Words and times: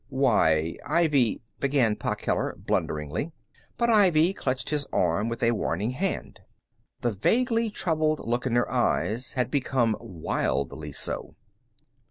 "Why 0.09 0.77
Ivy" 0.83 1.43
began 1.59 1.95
Pa 1.95 2.15
Keller, 2.15 2.55
blunderingly. 2.57 3.33
But 3.77 3.91
Ivy 3.91 4.33
clutched 4.33 4.71
his 4.71 4.87
arm 4.91 5.29
with 5.29 5.43
a 5.43 5.51
warning 5.51 5.91
hand. 5.91 6.39
The 7.01 7.11
vaguely 7.11 7.69
troubled 7.69 8.27
look 8.27 8.47
in 8.47 8.55
her 8.55 8.71
eyes 8.71 9.33
had 9.33 9.51
become 9.51 9.95
wildly 9.99 10.91
so. 10.91 11.35